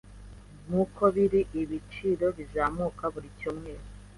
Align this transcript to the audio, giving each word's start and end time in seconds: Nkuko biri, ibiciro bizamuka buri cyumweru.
Nkuko 0.65 1.01
biri, 1.15 1.41
ibiciro 1.61 2.25
bizamuka 2.37 3.03
buri 3.13 3.29
cyumweru. 3.39 3.85